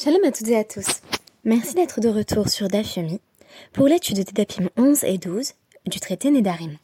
[0.00, 0.86] Shalom à toutes et à tous.
[1.42, 3.20] Merci d'être de retour sur Dafyomi
[3.72, 5.54] pour l'étude des Dapim 11 et 12
[5.86, 6.76] du traité Nedarim.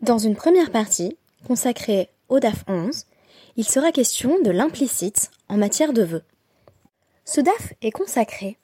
[0.00, 1.16] Dans une première partie,
[1.48, 3.04] consacrée au DAF 11,
[3.56, 6.22] il sera question de l'implicite en matière de vœux.
[7.24, 8.58] Ce DAF est consacré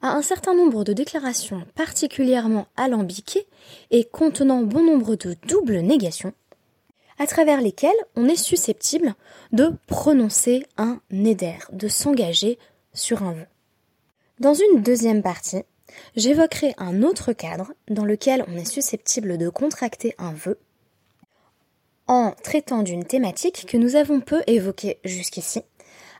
[0.00, 3.46] à un certain nombre de déclarations particulièrement alambiquées
[3.90, 6.32] et contenant bon nombre de doubles négations,
[7.20, 9.14] à travers lesquelles on est susceptible
[9.52, 12.58] de prononcer un neder, de s'engager
[12.92, 13.46] sur un vœu.
[14.38, 15.64] Dans une deuxième partie,
[16.16, 20.58] j'évoquerai un autre cadre dans lequel on est susceptible de contracter un vœu
[22.06, 25.62] en traitant d'une thématique que nous avons peu évoquée jusqu'ici,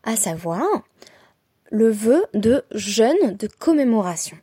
[0.04, 0.62] à savoir
[1.72, 4.36] le vœu de jeûne de commémoration.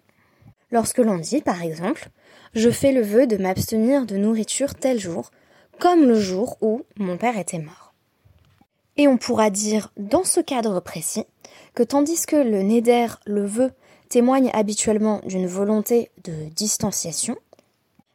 [0.72, 2.10] Lorsque l'on dit, par exemple,
[2.54, 5.32] je fais le vœu de m'abstenir de nourriture tel jour,
[5.80, 7.94] comme le jour où mon père était mort.
[8.98, 11.26] Et on pourra dire, dans ce cadre précis,
[11.78, 13.72] que tandis que le neder, le vœu,
[14.10, 17.38] témoigne habituellement d'une volonté de distanciation,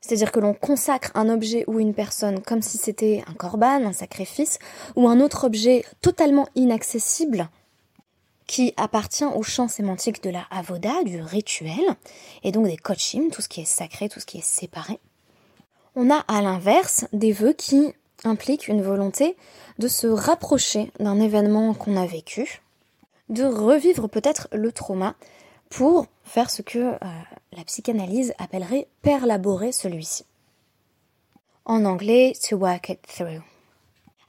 [0.00, 3.92] c'est-à-dire que l'on consacre un objet ou une personne comme si c'était un corban, un
[3.92, 4.58] sacrifice,
[4.96, 7.48] ou un autre objet totalement inaccessible
[8.48, 11.84] qui appartient au champ sémantique de la avoda, du rituel,
[12.42, 14.98] et donc des kochim, tout ce qui est sacré, tout ce qui est séparé.
[15.94, 17.92] On a à l'inverse des vœux qui
[18.24, 19.36] impliquent une volonté
[19.78, 22.60] de se rapprocher d'un événement qu'on a vécu,
[23.28, 25.14] de revivre peut-être le trauma
[25.68, 26.96] pour faire ce que euh,
[27.52, 30.24] la psychanalyse appellerait perlaborer celui-ci.
[31.64, 33.42] En anglais, to work it through.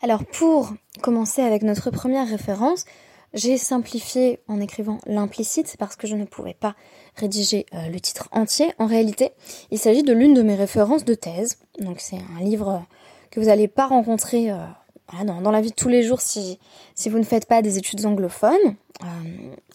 [0.01, 2.85] Alors pour commencer avec notre première référence,
[3.33, 6.75] j'ai simplifié en écrivant l'implicite parce que je ne pouvais pas
[7.15, 8.73] rédiger euh, le titre entier.
[8.77, 9.31] En réalité,
[9.71, 11.57] il s'agit de l'une de mes références de thèse.
[11.79, 12.85] Donc c'est un livre
[13.31, 14.57] que vous n'allez pas rencontrer euh,
[15.23, 16.59] dans, la vie de tous les jours si,
[16.95, 18.75] si vous ne faites pas des études anglophones.
[19.01, 19.05] Euh,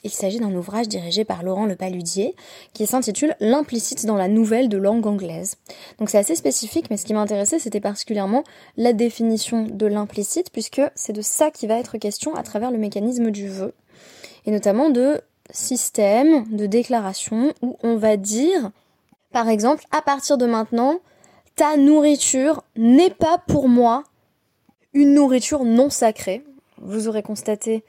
[0.05, 2.35] il s'agit d'un ouvrage dirigé par Laurent Le Paludier
[2.73, 5.57] qui s'intitule L'implicite dans la nouvelle de langue anglaise.
[5.99, 8.45] Donc c'est assez spécifique, mais ce qui m'intéressait c'était particulièrement
[8.77, 12.79] la définition de l'implicite puisque c'est de ça qui va être question à travers le
[12.79, 13.75] mécanisme du vœu
[14.47, 15.21] et notamment de
[15.51, 18.71] système de déclaration où on va dire
[19.33, 21.01] par exemple à partir de maintenant
[21.57, 24.05] ta nourriture n'est pas pour moi
[24.99, 26.43] une nourriture non sacrée.
[26.83, 27.85] Vous aurez constaté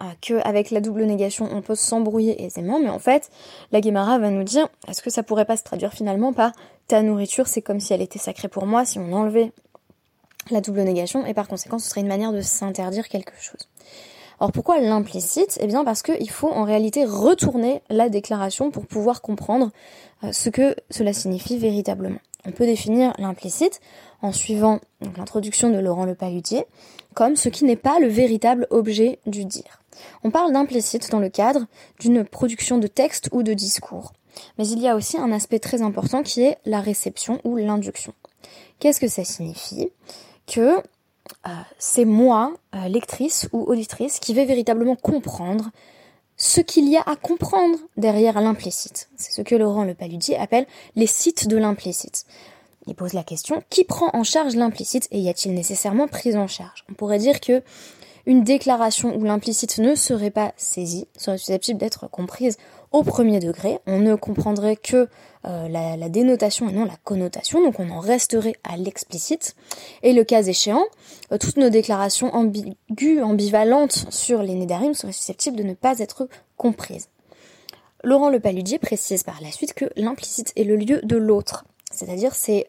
[0.00, 3.30] euh, qu'avec la double négation, on peut s'embrouiller aisément, mais en fait,
[3.70, 6.52] la Guémara va nous dire, est-ce que ça pourrait pas se traduire finalement par
[6.88, 9.52] ta nourriture, c'est comme si elle était sacrée pour moi, si on enlevait
[10.50, 13.68] la double négation, et par conséquent, ce serait une manière de s'interdire quelque chose.
[14.40, 15.58] Alors pourquoi l'implicite?
[15.60, 19.70] Eh bien parce qu'il faut en réalité retourner la déclaration pour pouvoir comprendre
[20.24, 22.20] euh, ce que cela signifie véritablement.
[22.46, 23.80] On peut définir l'implicite
[24.22, 24.80] en suivant
[25.16, 26.64] l'introduction de Laurent Le Palutier
[27.14, 29.82] comme ce qui n'est pas le véritable objet du dire.
[30.22, 31.66] On parle d'implicite dans le cadre
[31.98, 34.12] d'une production de texte ou de discours.
[34.56, 38.14] Mais il y a aussi un aspect très important qui est la réception ou l'induction.
[38.78, 39.90] Qu'est-ce que ça signifie?
[40.46, 45.70] Que euh, c'est moi, euh, lectrice ou auditrice, qui vais véritablement comprendre
[46.38, 49.10] ce qu'il y a à comprendre derrière l'implicite.
[49.16, 52.24] C'est ce que Laurent Le Paludier appelle les sites de l'implicite.
[52.86, 56.46] Il pose la question qui prend en charge l'implicite et y a-t-il nécessairement prise en
[56.46, 56.84] charge?
[56.88, 57.62] On pourrait dire que
[58.28, 62.58] une déclaration où l'implicite ne serait pas saisie serait susceptible d'être comprise
[62.92, 63.78] au premier degré.
[63.86, 65.08] On ne comprendrait que
[65.46, 69.56] euh, la, dénotation et non la connotation, donc on en resterait à l'explicite.
[70.02, 70.84] Et le cas échéant,
[71.32, 76.28] euh, toutes nos déclarations ambiguës, ambivalentes sur les nédarim seraient susceptibles de ne pas être
[76.58, 77.08] comprises.
[78.04, 82.34] Laurent Le Paludier précise par la suite que l'implicite est le lieu de l'autre, c'est-à-dire
[82.34, 82.68] c'est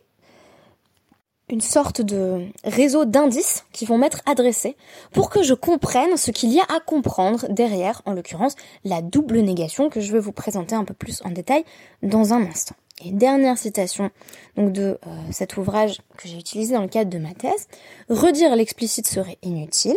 [1.50, 4.76] une sorte de réseau d'indices qui vont m'être adressés
[5.12, 9.40] pour que je comprenne ce qu'il y a à comprendre derrière, en l'occurrence, la double
[9.40, 11.64] négation que je vais vous présenter un peu plus en détail
[12.04, 12.76] dans un instant.
[13.04, 14.12] Et dernière citation
[14.58, 17.68] donc de euh, cet ouvrage que j'ai utilisé dans le cadre de ma thèse,
[18.10, 19.96] redire l'explicite serait inutile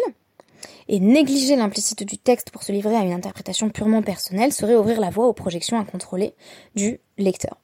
[0.89, 5.01] et négliger l'implicite du texte pour se livrer à une interprétation purement personnelle serait ouvrir
[5.01, 6.35] la voie aux projections incontrôlées
[6.77, 7.57] du lecteur.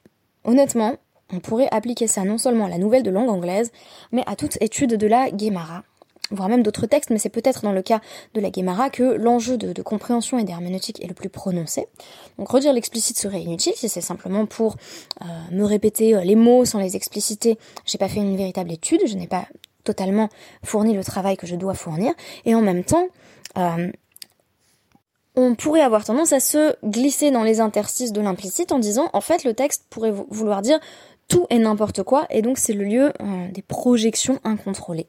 [0.43, 0.97] Honnêtement,
[1.31, 3.71] on pourrait appliquer ça non seulement à la nouvelle de langue anglaise,
[4.11, 5.83] mais à toute étude de la Guémara,
[6.31, 8.01] voire même d'autres textes, mais c'est peut-être dans le cas
[8.33, 11.87] de la Guémara que l'enjeu de, compréhension et d'herméneutique est le plus prononcé.
[12.37, 14.75] Donc redire l'explicite serait inutile si c'est simplement pour
[15.21, 17.57] euh, me répéter euh, les mots sans les expliciter.
[17.85, 19.45] J'ai pas fait une véritable étude, je n'ai pas
[19.83, 20.29] totalement
[20.63, 22.13] fourni le travail que je dois fournir,
[22.45, 23.07] et en même temps,
[23.57, 23.91] euh,
[25.35, 29.21] on pourrait avoir tendance à se glisser dans les interstices de l'implicite en disant en
[29.21, 30.79] fait le texte pourrait vouloir dire
[31.29, 35.07] tout et n'importe quoi, et donc c'est le lieu euh, des projections incontrôlées.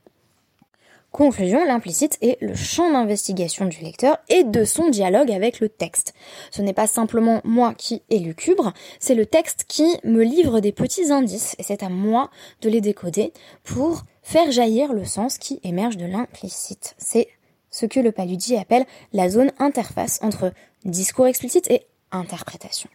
[1.11, 6.15] Conclusion, l'implicite est le champ d'investigation du lecteur et de son dialogue avec le texte.
[6.53, 11.11] Ce n'est pas simplement moi qui élucubre, c'est le texte qui me livre des petits
[11.11, 12.31] indices et c'est à moi
[12.63, 13.33] de les décoder
[13.65, 16.95] pour faire jaillir le sens qui émerge de l'implicite.
[16.97, 17.27] C'est
[17.73, 20.53] ce que le paludi appelle la zone interface entre
[20.85, 22.89] discours explicite et interprétation.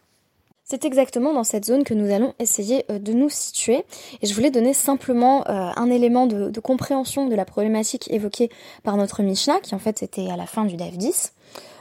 [0.68, 3.86] C'est exactement dans cette zone que nous allons essayer euh, de nous situer.
[4.24, 8.50] Et je voulais donner simplement euh, un élément de, compréhension de la problématique évoquée
[8.84, 11.34] par notre Mishnah, qui en fait était à la fin du DAF 10,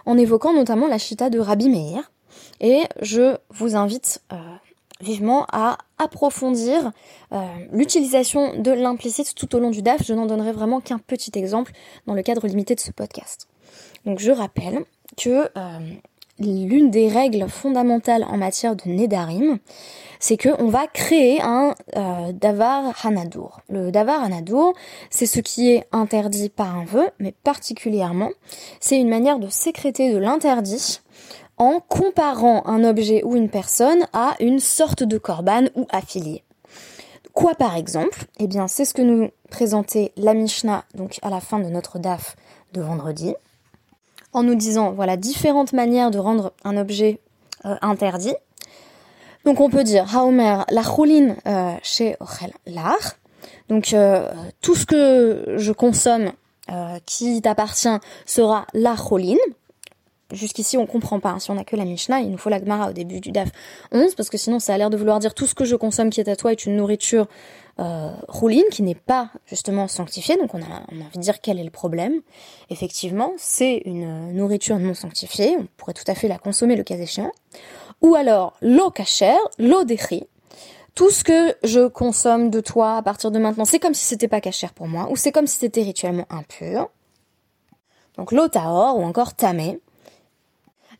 [0.05, 2.13] en évoquant notamment la chita de Rabbi Meir.
[2.61, 4.37] Et je vous invite euh,
[5.01, 6.93] vivement à approfondir
[7.73, 10.03] l'utilisation de l'implicite tout au long du DAF.
[10.05, 11.73] Je n'en donnerai vraiment qu'un petit exemple
[12.07, 13.49] dans le cadre limité de ce podcast.
[14.05, 14.85] Donc je rappelle
[15.17, 15.49] que
[16.39, 19.59] l'une des règles fondamentales en matière de Nedarim,
[20.19, 23.61] c'est qu'on va créer un euh, Davar Hanadour.
[23.69, 24.75] Le Davar Hanadour,
[25.11, 28.31] c'est ce qui est interdit par un vœu, mais particulièrement,
[28.81, 31.01] c'est une manière de sécréter de l'interdit
[31.57, 36.43] en comparant un objet ou une personne à une sorte de korban ou affilié.
[37.33, 38.25] Quoi par exemple?
[38.39, 41.99] Eh bien, c'est ce que nous présentait la Mishnah, donc à la fin de notre
[41.99, 42.37] DAF
[42.73, 43.35] de vendredi
[44.35, 47.21] en nous disant voilà différentes manières de rendre un objet
[47.65, 48.35] euh, interdit.
[49.45, 53.17] Donc on peut dire Haomer la chouline euh, chez Ochel l'art.
[53.69, 56.33] Donc euh, tout ce que je consomme
[57.05, 59.39] qui t'appartient sera la chouline.
[60.33, 61.31] Jusqu'ici, on comprend pas.
[61.31, 61.39] Hein.
[61.39, 63.51] Si on a que la Mishnah, il nous faut la Gemara au début du DAF
[63.93, 66.09] 11, parce que sinon, ça a l'air de vouloir dire tout ce que je consomme
[66.09, 67.27] qui est à toi est une nourriture
[67.81, 70.37] euh, rouline qui n'est pas justement sanctifiée.
[70.37, 72.21] Donc, on a, on a envie de dire quel est le problème.
[72.71, 75.57] Effectivement, c'est une nourriture non sanctifiée.
[75.59, 77.33] On pourrait tout à fait la consommer le cas échéant.
[78.03, 80.27] Ou alors, l'eau cachère, l'eau décrit.
[80.95, 84.29] Tout ce que je consomme de toi à partir de maintenant, c'est comme si c'était
[84.29, 86.89] pas cachère pour moi, ou c'est comme si c'était rituellement impur.
[88.17, 89.81] Donc l'eau taor ou encore tamé.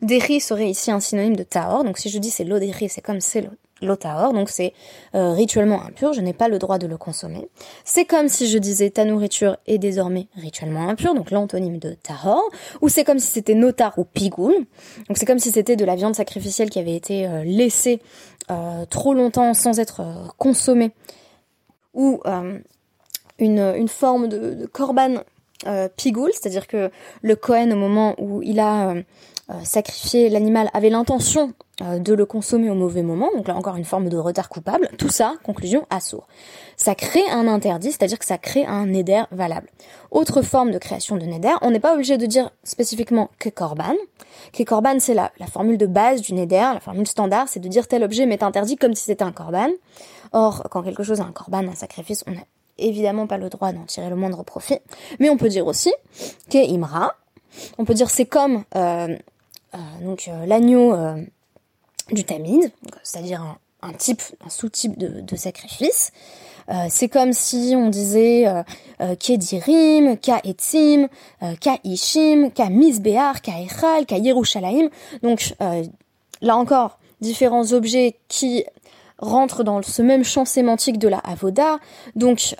[0.01, 3.01] Deri serait ici un synonyme de tahor, donc si je dis c'est l'eau deri, c'est
[3.01, 3.49] comme c'est
[3.85, 4.73] l'eau tahor, donc c'est
[5.15, 7.47] euh, rituellement impur, je n'ai pas le droit de le consommer.
[7.83, 12.41] C'est comme si je disais ta nourriture est désormais rituellement impure, donc l'antonyme de tahor,
[12.81, 14.53] ou c'est comme si c'était notar ou pigoul,
[15.07, 18.01] donc c'est comme si c'était de la viande sacrificielle qui avait été euh, laissée
[18.51, 20.01] euh, trop longtemps sans être
[20.37, 20.91] consommée,
[21.93, 22.19] ou
[23.39, 25.23] une, forme de, korban
[25.95, 26.91] pigoul, c'est-à-dire que
[27.21, 28.95] le Kohen au moment où il a
[29.63, 34.07] sacrifier l'animal avait l'intention de le consommer au mauvais moment, donc là encore une forme
[34.07, 36.27] de retard coupable, tout ça, conclusion, assourd.
[36.77, 39.69] Ça crée un interdit, c'est-à-dire que ça crée un neder valable.
[40.11, 43.95] Autre forme de création de neder, on n'est pas obligé de dire spécifiquement que korban.
[44.53, 47.67] Que korban, c'est la, la formule de base du neder, la formule standard, c'est de
[47.67, 49.69] dire tel objet m'est interdit comme si c'était un korban.
[50.31, 52.45] Or, quand quelque chose est un korban, un sacrifice, on n'a
[52.77, 54.79] évidemment pas le droit d'en tirer le moindre profit.
[55.19, 55.93] Mais on peut dire aussi
[56.49, 57.15] que imra,
[57.77, 59.15] on peut dire c'est comme euh,
[59.73, 61.21] euh, donc euh, l'agneau euh,
[62.11, 62.71] du tamid,
[63.03, 66.11] c'est-à-dire un, type, un sous-type de, sacrifice.
[66.89, 71.07] c'est comme si on disait euh, Kedirim, Ka Etzim,
[71.61, 74.89] Ka Ishim, Ka Misbear, Ka Echal, Ka Yerushalayim.
[75.23, 75.55] Donc
[76.41, 78.65] là encore, différents objets qui
[79.17, 81.79] rentrent dans ce même champ sémantique de la Avoda.
[82.15, 82.55] Donc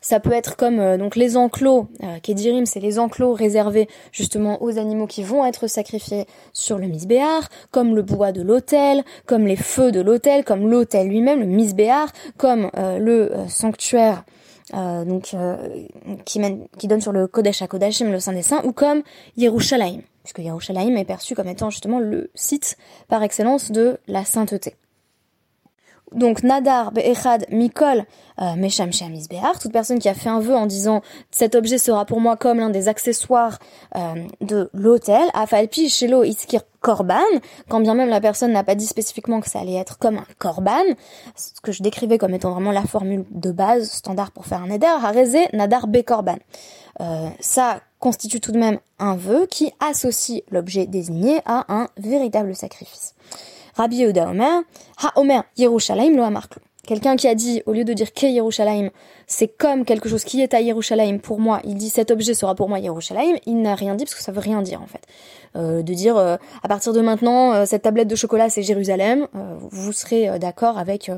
[0.00, 4.62] ça peut être comme euh, donc les enclos, euh, Kedirim, c'est les enclos réservés justement
[4.62, 9.46] aux animaux qui vont être sacrifiés sur le misbéar, comme le bois de l'autel, comme
[9.46, 14.24] les feux de l'autel, comme l'autel lui-même, le misbéar, comme euh, le sanctuaire
[14.72, 15.36] donc
[16.24, 19.02] qui donne sur le Kodesh à Kodashim, le Saint des Saints, ou comme
[19.36, 24.74] Yerushalayim, puisque Yerushalayim est perçu comme étant justement le site par excellence de la sainteté.
[26.14, 28.04] Donc Nadar Be'echad Mikol
[28.40, 28.90] euh, Mesham
[29.28, 32.36] Behar, toute personne qui a fait un vœu en disant cet objet sera pour moi
[32.36, 33.58] comme l'un des accessoires
[33.96, 37.24] euh, de l'hôtel, Afalpi Shelo Iskir Korban,
[37.68, 40.26] quand bien même la personne n'a pas dit spécifiquement que ça allait être comme un
[40.38, 40.84] Korban,
[41.34, 44.68] ce que je décrivais comme étant vraiment la formule de base standard pour faire un
[44.68, 46.36] Neder, Hareze Nadar Be Korban.
[47.00, 52.54] Euh, ça constitue tout de même un vœu qui associe l'objet désigné à un véritable
[52.54, 53.14] sacrifice.
[53.76, 54.62] Rabbi Yehuda Omer,
[55.02, 56.62] Ha Omer Yerushalayim lo amarklo.
[56.86, 58.90] Quelqu'un qui a dit, au lieu de dire que Yerushalayim,
[59.26, 62.54] c'est comme quelque chose qui est à Yerushalayim pour moi, il dit cet objet sera
[62.54, 65.00] pour moi Yerushalayim, il n'a rien dit parce que ça veut rien dire en fait.
[65.56, 69.26] Euh, de dire, euh, à partir de maintenant, euh, cette tablette de chocolat c'est Jérusalem,
[69.58, 71.10] vous serez d'accord avec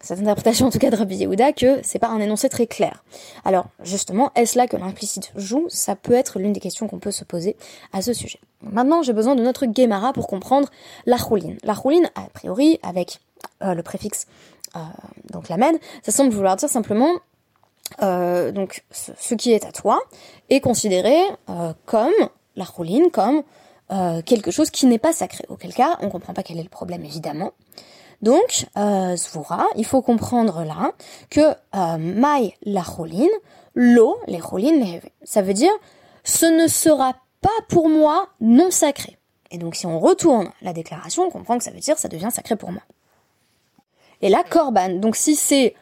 [0.00, 3.02] cette interprétation en tout cas de Rabbi Yehuda que c'est pas un énoncé très clair.
[3.44, 5.66] Alors justement, est-ce là que l'implicite joue?
[5.68, 7.56] Ça peut être l'une des questions qu'on peut se poser
[7.92, 8.38] à ce sujet.
[8.62, 10.68] Maintenant, j'ai besoin de notre Gemara pour comprendre
[11.06, 11.58] la rouline.
[11.62, 13.20] La rouline, a priori, avec
[13.60, 14.26] le préfixe
[14.76, 14.80] euh,
[15.30, 15.56] donc la
[16.02, 17.12] ça semble vouloir dire simplement
[18.00, 19.98] donc ce, qui est à toi
[20.50, 21.16] est considéré
[21.86, 22.12] comme
[22.54, 23.42] la rouline, comme
[24.26, 25.44] quelque chose qui n'est pas sacré.
[25.48, 27.52] Auquel cas, on comprend pas quel est le problème évidemment.
[28.22, 29.16] Donc, euh,
[29.76, 30.92] il faut comprendre là
[31.30, 33.28] que euh, Mai la rouline,
[33.74, 35.72] l'eau, les roulines, ça veut dire
[36.24, 39.18] ce ne sera pas pour moi non sacré.
[39.50, 42.30] Et donc si on retourne la déclaration, on comprend que ça veut dire ça devient
[42.30, 42.82] sacré pour moi.
[44.20, 45.74] Et là, korban, donc si c'est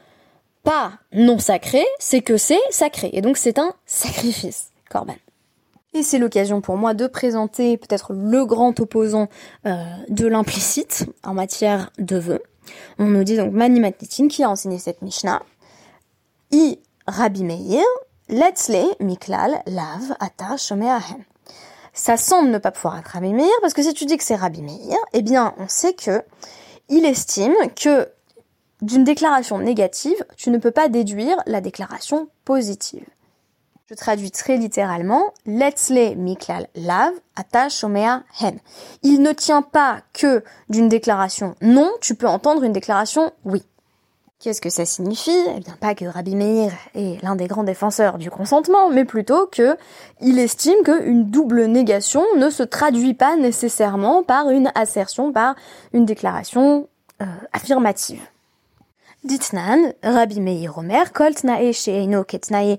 [0.62, 3.10] pas non sacré, c'est que c'est sacré.
[3.12, 5.16] Et donc c'est un sacrifice, korban.
[5.94, 9.28] Et c'est l'occasion pour moi de présenter peut-être le grand opposant
[9.64, 12.42] euh, de l'implicite en matière de vœux.
[12.98, 15.42] On nous dit donc Mani Matnitin qui a enseigné cette Mishnah.
[16.50, 17.84] I Rabbi Meir,
[18.28, 21.25] Letzle Miklal Lav Ata Shomeahem.
[21.96, 24.36] Ça semble ne pas pouvoir être Rabbi Meir parce que si tu dis que c'est
[24.36, 26.22] Rabbi Meir, eh bien on sait que
[26.90, 28.08] il estime que
[28.82, 33.06] d'une déclaration négative, tu ne peux pas déduire la déclaration positive.
[33.88, 38.58] Je traduis très littéralement, Letzle Miklal Lav Ata Shomea Hen.
[39.02, 43.62] Il ne tient pas que d'une déclaration non, tu peux entendre une déclaration oui.
[44.38, 45.31] Qu'est-ce que ça signifie?
[45.57, 49.47] Eh bien, pas que Rabbi Meir est l'un des grands défenseurs du consentement, mais plutôt
[49.47, 49.76] que
[50.21, 55.57] il estime qu'une double négation ne se traduit pas nécessairement par une assertion, par
[55.95, 56.87] une déclaration
[57.23, 58.21] euh, affirmative.
[59.25, 62.78] Ditnan, Rabbi Meir Omer, Kol Tnae Sheino Ketnae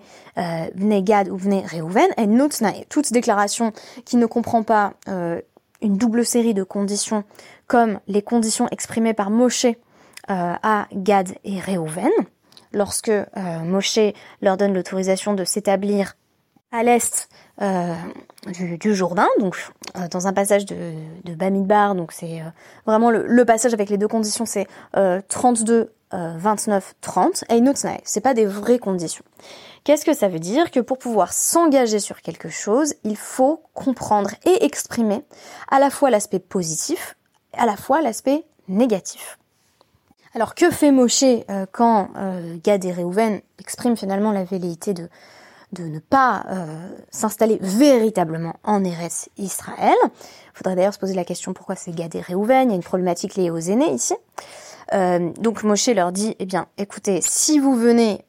[0.76, 2.86] Vnegad ou Vne Reuven, et.
[2.88, 3.74] Toute déclaration
[4.06, 5.42] qui ne comprend pas euh,
[5.82, 7.24] une double série de conditions
[7.68, 9.74] comme les conditions exprimées par Moshe euh,
[10.28, 12.12] à Gad et Reuven,
[12.74, 13.26] lorsque euh,
[13.64, 14.00] Moshe
[14.42, 16.16] leur donne l'autorisation de s'établir
[16.72, 17.30] à l'est
[17.62, 17.96] euh,
[18.48, 19.58] du, du, Jourdain, donc
[19.96, 20.94] euh, dans un passage de,
[21.24, 22.42] de Bamidbar, donc c'est
[22.86, 24.68] vraiment le, le, passage avec les deux conditions, c'est
[25.30, 29.26] 32 29, 30, et ce c'est pas des vraies conditions.
[29.84, 30.72] Qu'est-ce que ça veut dire?
[30.72, 35.24] Que pour pouvoir s'engager sur quelque chose, il faut comprendre et exprimer
[35.70, 37.18] à la fois l'aspect positif,
[37.58, 39.38] à la fois l'aspect négatif.
[40.38, 45.10] Alors que fait Moshe euh, quand euh, Gad et Reuven expriment finalement la velléité de,
[45.80, 49.96] ne pas euh, s'installer véritablement en Eretz Israël?
[50.54, 52.84] Faudrait d'ailleurs se poser la question pourquoi c'est Gad et Reuven, il y a une
[52.84, 54.14] problématique liée aux aînés ici.
[54.94, 58.24] Euh, donc Moshe leur dit, eh bien, écoutez, si vous venez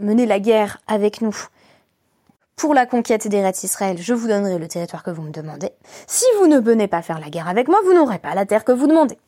[0.00, 1.36] mener la guerre avec nous
[2.54, 5.70] pour la conquête des rêves Israël, je vous donnerai le territoire que vous me demandez.
[6.06, 8.64] Si vous ne venez pas faire la guerre avec moi, vous n'aurez pas la terre
[8.64, 9.18] que vous demandez.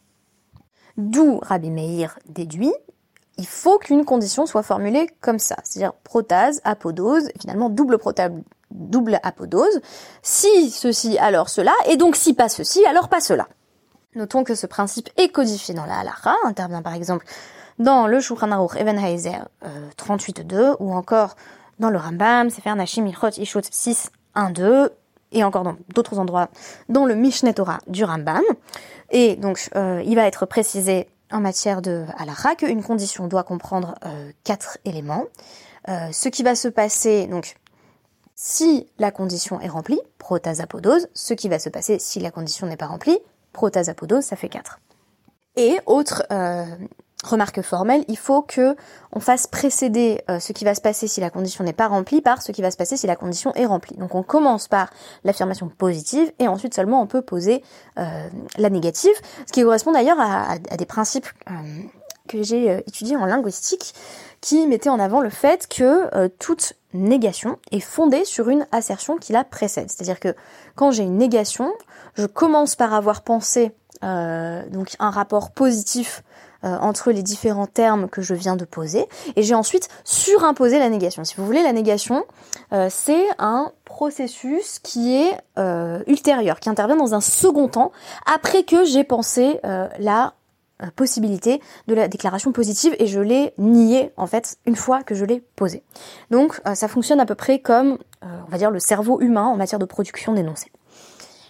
[0.99, 2.75] D'où Rabbi Meir déduit,
[3.37, 9.81] il faut qu'une condition soit formulée comme ça, c'est-à-dire protase, apodose, finalement double apodose.
[10.23, 13.47] Si ceci, alors cela, et donc si pas ceci, alors pas cela.
[14.17, 17.25] Notons que ce principe est codifié dans la halakha, intervient par exemple
[17.78, 21.37] dans le Shulchan Aruch Even Heiser euh, 38.2 ou encore
[21.78, 24.90] dans le Rambam, Sefer Nashim Ilchot Ishut 6.1.2
[25.32, 26.49] et encore dans d'autres endroits
[26.88, 28.42] dans le Mishneh Torah du Rambam.
[29.11, 33.94] Et donc euh, il va être précisé en matière de halakha qu'une condition doit comprendre
[34.04, 35.26] euh, quatre éléments.
[35.88, 37.56] Euh, ce qui va se passer donc
[38.35, 42.76] si la condition est remplie, protasapodose, ce qui va se passer si la condition n'est
[42.76, 43.18] pas remplie,
[43.52, 44.78] protasapodose, ça fait 4.
[45.56, 46.23] Et autre
[47.25, 48.77] remarque formelle, il faut que
[49.13, 52.21] on fasse précéder euh, ce qui va se passer si la condition n'est pas remplie
[52.21, 53.97] par ce qui va se passer si la condition est remplie.
[53.97, 54.91] Donc on commence par
[55.25, 57.63] l'affirmation positive et ensuite seulement on peut poser
[57.99, 59.15] euh, la négative,
[59.47, 61.27] ce qui correspond d'ailleurs à, des principes
[62.29, 63.95] que j'ai étudiés en linguistique
[64.41, 69.33] qui mettaient en avant le fait que toute négation est fondée sur une assertion qui
[69.33, 69.91] la précède.
[69.91, 70.35] C'est-à-dire que
[70.75, 71.73] quand j'ai une négation,
[72.15, 73.73] je commence par avoir pensé
[74.05, 76.23] euh, donc un rapport positif
[76.65, 80.88] euh, entre les différents termes que je viens de poser, et j'ai ensuite surimposé la
[80.88, 81.25] négation.
[81.25, 82.25] Si vous voulez, la négation,
[82.73, 85.37] euh, c'est un processus qui est
[86.07, 87.93] ultérieur, qui intervient dans un second temps,
[88.33, 89.61] après que j'ai pensé
[89.99, 90.35] la
[90.95, 95.25] possibilité de la déclaration positive et je l'ai nié en fait une fois que je
[95.25, 95.83] l'ai posée.
[96.31, 99.81] Donc ça fonctionne à peu près comme on va dire le cerveau humain en matière
[99.81, 100.71] de production d'énoncés.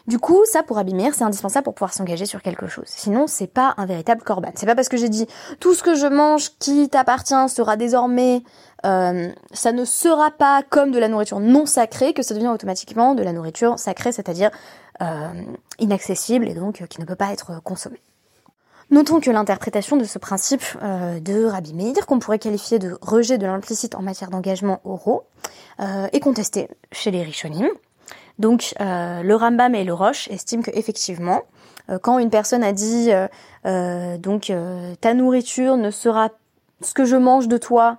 [0.09, 2.87] Du coup, ça pour abîmer, c'est indispensable pour pouvoir s'engager sur quelque chose.
[2.87, 4.50] Sinon, c'est pas un véritable corban.
[4.55, 5.27] C'est pas parce que j'ai dit
[5.61, 8.43] tout ce que je mange qui t'appartient sera désormais,
[8.87, 13.15] euh, ça ne sera pas comme de la nourriture non sacrée que ça devient automatiquement
[13.15, 14.50] de la nourriture sacrée, c'est-à-dire
[15.03, 15.29] euh,
[15.79, 18.00] inaccessible et donc euh, qui ne peut pas être consommée.
[18.91, 23.37] Notons que l'interprétation de ce principe euh, de Rabbi Meir, qu'on pourrait qualifier de rejet
[23.37, 25.25] de l'implicite en matière d'engagement oraux,
[25.81, 27.69] euh, est contestée chez les Rishonim.
[28.38, 31.42] Donc euh, le Rambam et le Roche estiment que effectivement,
[31.90, 33.11] euh, quand une personne a dit
[33.64, 34.52] euh, donc
[35.00, 36.30] ta nourriture ne sera
[36.80, 37.99] ce que je mange de toi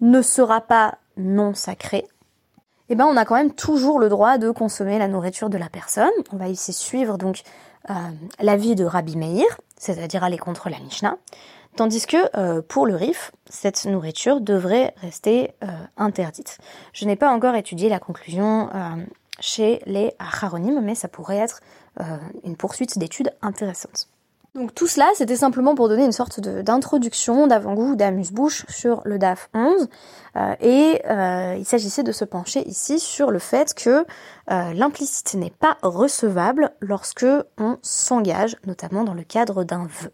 [0.00, 2.06] ne sera pas non sacré,
[2.88, 5.68] eh ben on a quand même toujours le droit de consommer la nourriture de la
[5.68, 6.10] personne.
[6.32, 7.42] On va ici suivre donc
[8.40, 11.16] l'avis de Rabbi Meir, c'est-à-dire aller contre la Mishnah,
[11.76, 15.54] tandis que pour le Rif, cette nourriture devrait rester
[15.96, 16.58] interdite.
[16.92, 18.70] Je n'ai pas encore étudié la conclusion
[19.40, 21.60] chez les Acharonim, mais ça pourrait être
[22.44, 24.08] une poursuite d'études intéressantes.
[24.54, 29.50] Donc tout cela, c'était simplement pour donner une sorte d'introduction, d'avant-goût, d'amuse-bouche sur le DAF
[29.52, 29.88] 11.
[30.36, 34.06] Euh, et euh, il s'agissait de se pencher ici sur le fait que
[34.52, 37.26] euh, l'implicite n'est pas recevable lorsque
[37.58, 40.12] on s'engage, notamment dans le cadre d'un vœu.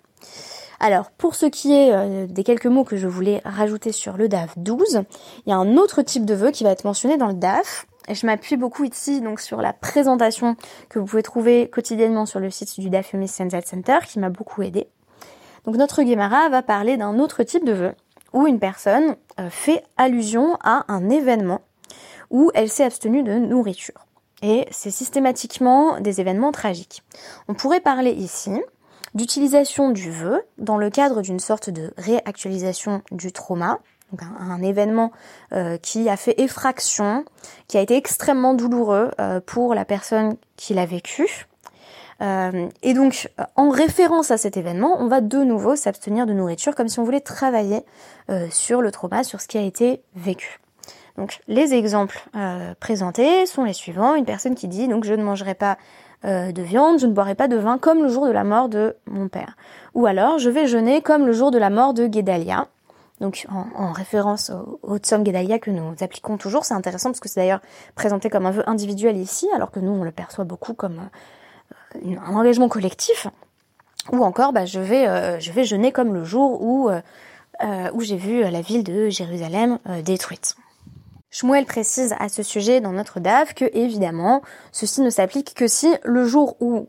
[0.83, 4.57] Alors, pour ce qui est des quelques mots que je voulais rajouter sur le DAF
[4.57, 5.03] 12,
[5.45, 7.87] il y a un autre type de vœu qui va être mentionné dans le DAF,
[8.15, 10.57] je m'appuie beaucoup ici sur la présentation
[10.89, 14.63] que vous pouvez trouver quotidiennement sur le site du Dafyomi Sensat Center qui m'a beaucoup
[14.63, 14.89] aidé.
[15.65, 17.93] Donc notre Guémara va parler d'un autre type de vœu
[18.33, 21.61] où une personne euh, fait allusion à un événement
[22.31, 24.07] où elle s'est abstenue de nourriture.
[24.43, 27.03] Et c'est systématiquement des événements tragiques.
[27.49, 28.53] On pourrait parler ici
[29.15, 33.81] d'utilisation du vœu dans le cadre d'une sorte de réactualisation du trauma,
[34.39, 35.13] un, événement
[35.53, 37.25] euh, qui a fait effraction,
[37.69, 41.47] qui a été extrêmement douloureux euh, pour la personne qui l'a vécu.
[42.23, 46.75] Euh, et donc, en référence à cet événement, on va de nouveau s'abstenir de nourriture,
[46.75, 47.85] comme si on voulait travailler
[48.51, 50.61] sur le trauma, sur ce qui a été vécu.
[51.17, 52.23] Donc, les exemples
[52.79, 54.15] présentés sont les suivants.
[54.15, 55.79] Une personne qui dit, donc, je ne mangerai pas
[56.23, 58.95] de viande, je ne boirai pas de vin comme le jour de la mort de
[59.07, 59.57] mon père.
[59.95, 62.69] Ou alors, je vais jeûner comme le jour de la mort de Guédalia
[63.21, 66.65] donc en, référence au, au Tsum que nous appliquons toujours.
[66.65, 67.61] C'est intéressant parce que c'est d'ailleurs
[67.95, 71.11] présenté comme un vœu individuel ici, alors que nous on le perçoit beaucoup comme
[71.97, 73.27] euh, un engagement collectif.
[74.13, 78.01] Ou encore, bah, je vais euh, je vais jeûner comme le jour où euh, où
[78.01, 80.57] j'ai vu la ville de Jérusalem détruite.
[81.31, 84.41] Shmuel précise à ce sujet dans notre DAF que évidemment
[84.73, 86.89] ceci ne s'applique que si le jour où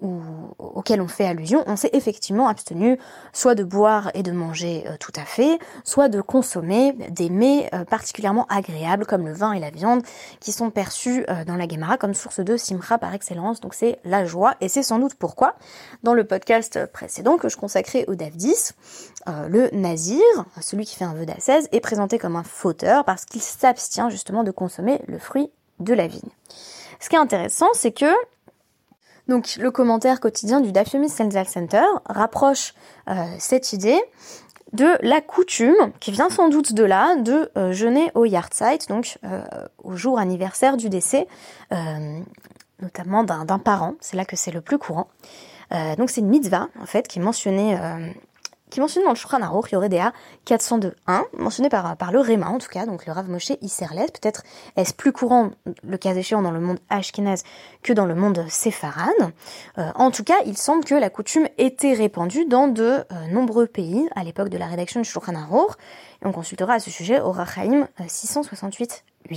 [0.00, 0.20] ou,
[0.58, 2.98] auquel on fait allusion, on s'est effectivement abstenu
[3.32, 7.68] soit de boire et de manger euh, tout à fait, soit de consommer des mets
[7.74, 10.02] euh, particulièrement agréables comme le vin et la viande
[10.40, 13.60] qui sont perçus euh, dans la Gemara comme source de simra par excellence.
[13.60, 15.54] Donc c'est la joie et c'est sans doute pourquoi
[16.02, 18.74] dans le podcast précédent que je consacrais au DAF 10,
[19.26, 20.22] le nazir,
[20.60, 24.42] celui qui fait un vœu d'assaise, est présenté comme un fauteur parce qu'il s'abstient justement
[24.42, 26.30] de consommer le fruit de la vigne.
[27.00, 28.12] Ce qui est intéressant, c'est que
[29.28, 32.74] donc le commentaire quotidien du Dafyomi Sensal Center rapproche
[33.08, 34.00] euh, cette idée
[34.72, 39.18] de la coutume, qui vient sans doute de là, de euh, jeûner au Yartzeit, donc
[39.24, 39.42] euh,
[39.82, 41.26] au jour anniversaire du décès,
[42.80, 45.08] notamment d'un parent, c'est là que c'est le plus courant.
[45.96, 47.76] donc c'est une mitzvah, en fait, qui est mentionnée
[48.70, 50.12] qui mentionne dans le Shulchan Aruch, Yoredea
[50.46, 54.06] 402.1, mentionné par, par le Réma en tout cas, donc le Rav Moshe Isserles.
[54.12, 54.42] Peut-être
[54.76, 55.50] est-ce plus courant,
[55.82, 57.42] le cas échéant, dans le monde Ashkenaz
[57.82, 59.14] que dans le monde Sepharad.
[59.78, 63.66] Euh, en tout cas, il semble que la coutume était répandue dans de euh, nombreux
[63.66, 65.72] pays à l'époque de la rédaction du Shulchan Aruch,
[66.22, 69.00] et on consultera à ce sujet au Rachaim 668.8.
[69.30, 69.36] Euh,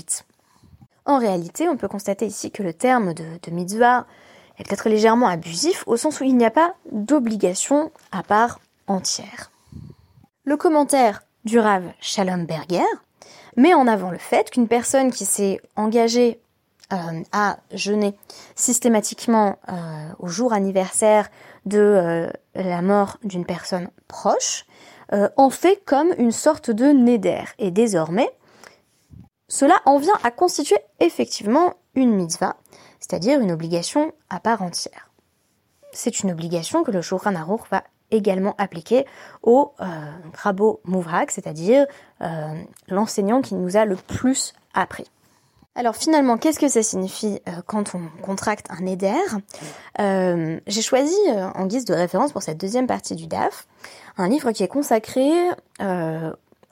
[1.06, 4.06] en réalité, on peut constater ici que le terme de, de mitzvah
[4.58, 8.60] est peut-être légèrement abusif, au sens où il n'y a pas d'obligation à part
[10.44, 12.84] Le commentaire du Rav Shalom Berger
[13.56, 16.42] met en avant le fait qu'une personne qui s'est engagée
[16.92, 18.18] euh, à jeûner
[18.56, 21.30] systématiquement euh, au jour anniversaire
[21.66, 24.66] de euh, la mort d'une personne proche
[25.36, 27.44] en fait comme une sorte de néder.
[27.60, 28.30] Et désormais,
[29.50, 32.56] cela en vient à constituer effectivement une mitzvah,
[33.02, 35.12] c'est-à-dire une obligation à part entière.
[35.92, 39.06] C'est une obligation que le Shulchan Aruch va également appliqué
[39.42, 39.86] au euh,
[40.38, 41.86] Rabo Mouvrak, c'est-à-dire
[42.22, 42.54] euh,
[42.88, 45.06] l'enseignant qui nous a le plus appris.
[45.74, 49.16] Alors finalement, qu'est-ce que ça signifie euh, quand on contracte un éder?
[50.00, 51.16] Euh, J'ai choisi
[51.56, 53.68] en guise de référence pour cette deuxième partie du DAF
[54.18, 55.32] un livre qui est consacré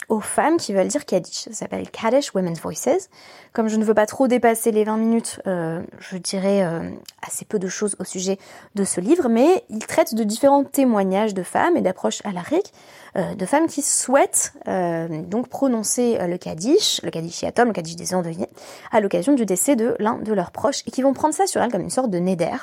[0.10, 1.46] aux femmes qui veulent dire Kaddish.
[1.46, 3.10] Ça s'appelle Kaddish Women's Voices.
[3.54, 6.90] Comme je ne veux pas trop dépasser les 20 minutes, euh, je dirais euh,
[7.26, 8.38] assez peu de choses au sujet
[8.76, 13.36] de ce livre, mais il traite de différents témoignages de femmes et d'approches à euh,
[13.36, 18.48] de femmes qui souhaitent donc prononcer le Kaddish, le Kaddish Yatom, le Kaddish des endeuillés,
[18.92, 21.62] à l'occasion du décès de l'un de leurs proches, et qui vont prendre ça sur
[21.62, 22.58] elles comme une sorte de neder.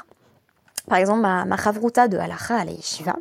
[0.89, 3.17] Par exemple, ma, ma chavruta de Halacha à la Yeshiva,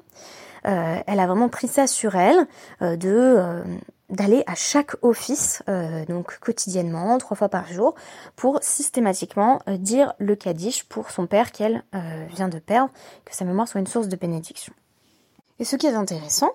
[0.63, 2.47] elle a vraiment pris ça sur elle
[2.81, 3.63] de
[4.09, 7.95] d'aller à chaque office, euh, donc quotidiennement, trois fois par jour,
[8.35, 12.91] pour systématiquement euh, dire le Kaddish pour son père qu'elle euh, vient de perdre,
[13.25, 14.73] que sa mémoire soit une source de bénédiction.
[15.59, 16.51] Et ce qui est intéressant,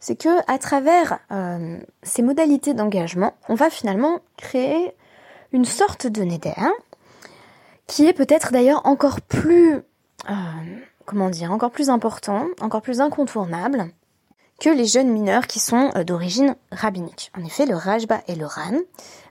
[0.00, 1.18] c'est que à travers
[2.02, 4.94] ces modalités d'engagement, on va finalement créer
[5.52, 6.52] une sorte de neder
[7.86, 9.80] qui est peut-être d'ailleurs encore plus,
[11.06, 13.90] comment dire, encore plus important, encore plus incontournable
[14.60, 17.30] que les jeunes mineurs qui sont euh, d'origine rabbinique.
[17.38, 18.78] En effet, le Rajba et le Ran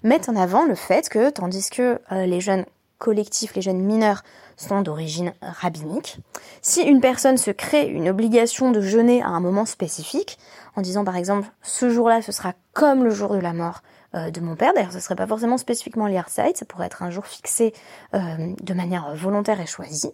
[0.03, 2.65] mettent en avant le fait que, tandis que les jeunes
[2.97, 4.23] collectifs, les jeunes mineurs
[4.55, 6.19] sont d'origine rabbinique.
[6.61, 10.37] Si une personne se crée une obligation de jeûner à un moment spécifique,
[10.75, 13.81] en disant par exemple ce jour-là ce sera comme le jour de la mort
[14.15, 17.09] euh, de mon père, d'ailleurs ce serait pas forcément spécifiquement l'Yarside, ça pourrait être un
[17.09, 17.73] jour fixé
[18.13, 18.19] euh,
[18.61, 20.11] de manière volontaire et choisie.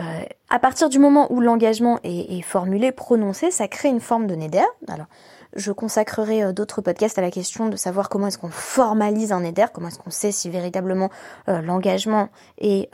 [0.00, 4.34] Euh, à partir du moment où l'engagement est, formulé, prononcé, ça crée une forme de
[4.34, 4.64] neder.
[4.88, 5.06] Alors,
[5.54, 9.44] je consacrerai euh, d'autres podcasts à la question de savoir comment est-ce qu'on formalise un
[9.44, 11.10] éder, comment est-ce qu'on sait si véritablement
[11.48, 12.28] euh, l'engagement
[12.58, 12.90] est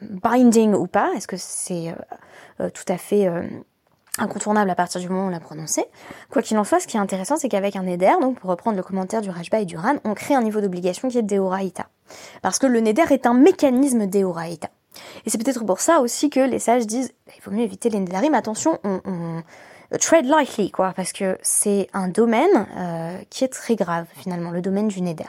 [0.00, 1.94] binding ou pas, est-ce que c'est
[2.58, 3.28] tout à fait
[4.18, 5.84] incontournable à partir du moment où on l'a prononcé?
[6.30, 8.76] Quoi qu'il en soit, ce qui est intéressant, c'est qu'avec un éder, donc pour reprendre
[8.76, 11.86] le commentaire du Rajba et du Ran, on crée un niveau d'obligation qui est Deoraita.
[12.42, 14.68] Parce que le neder est un mécanisme Deoraita.
[15.26, 17.90] Et c'est peut-être pour ça aussi que les sages disent, bah, il vaut mieux éviter
[17.90, 19.42] les mais attention, on, on
[19.98, 24.60] tread lightly, quoi, parce que c'est un domaine euh, qui est très grave finalement, le
[24.60, 25.24] domaine du neder.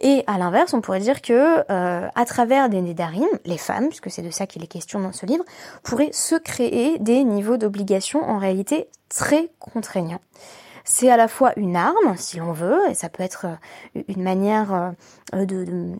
[0.00, 4.10] Et à l'inverse, on pourrait dire que euh, à travers des nedarim, les femmes, puisque
[4.10, 5.44] c'est de ça qu'il est question dans ce livre,
[5.82, 10.20] pourraient se créer des niveaux d'obligation en réalité très contraignants.
[10.84, 13.46] C'est à la fois une arme, si l'on veut, et ça peut être
[13.96, 14.92] euh, une manière
[15.32, 15.94] de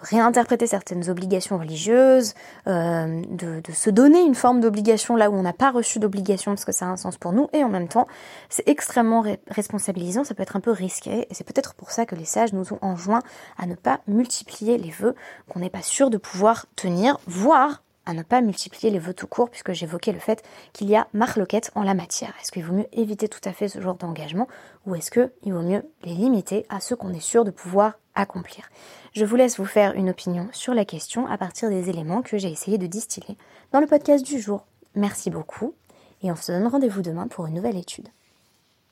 [0.00, 2.34] réinterpréter certaines obligations religieuses,
[2.66, 6.52] euh, de, de, se donner une forme d'obligation là où on n'a pas reçu d'obligation
[6.52, 8.06] parce que ça a un sens pour nous, et en même temps,
[8.48, 12.14] c'est extrêmement responsabilisant, ça peut être un peu risqué, et c'est peut-être pour ça que
[12.14, 13.20] les sages nous ont enjoint
[13.58, 15.14] à ne pas multiplier les vœux
[15.48, 19.28] qu'on n'est pas sûr de pouvoir tenir, voire à ne pas multiplier les vœux tout
[19.28, 20.42] court, puisque j'évoquais le fait
[20.72, 22.34] qu'il y a marloquette en la matière.
[22.40, 24.48] Est-ce qu'il vaut mieux éviter tout à fait ce genre d'engagement,
[24.84, 28.68] ou est-ce qu'il vaut mieux les limiter à ce qu'on est sûr de pouvoir accomplir?
[29.12, 32.36] Je vous laisse vous faire une opinion sur la question à partir des éléments que
[32.36, 33.36] j'ai essayé de distiller
[33.72, 34.66] dans le podcast du jour.
[34.96, 35.74] Merci beaucoup,
[36.22, 38.08] et on se donne rendez-vous demain pour une nouvelle étude.